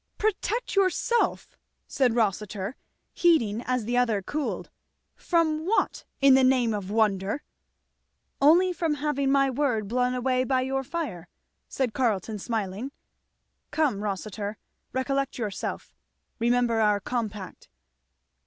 "Protect 0.17 0.75
yourself!" 0.75 1.55
said 1.87 2.15
Rossitur, 2.15 2.75
heating 3.13 3.61
as 3.67 3.85
the 3.85 3.97
other 3.97 4.23
cooled, 4.23 4.71
from 5.15 5.63
what, 5.63 6.05
in 6.21 6.33
the 6.33 6.43
name 6.43 6.73
of 6.73 6.89
wonder?" 6.89 7.43
"Only 8.41 8.73
from 8.73 8.95
having 8.95 9.31
my 9.31 9.51
word 9.51 9.87
blown 9.87 10.15
away 10.15 10.43
by 10.43 10.61
your 10.61 10.83
fire," 10.83 11.27
said 11.69 11.93
Carleton, 11.93 12.39
smiling. 12.39 12.91
"Come, 13.69 14.01
Rossitur, 14.01 14.57
recollect 14.91 15.37
yourself 15.37 15.93
remember 16.39 16.79
our 16.79 16.99
compact." 16.99 17.69